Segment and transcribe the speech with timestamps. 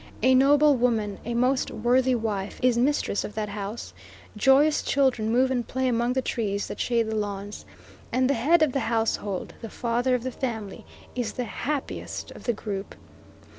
[0.23, 3.93] A noble woman, a most worthy wife is mistress of that house;
[4.35, 7.65] joyous children move and play among the trees that shade the lawns;
[8.11, 12.45] and the head of the household, the father of the family, is the happiest of
[12.45, 12.95] thee group.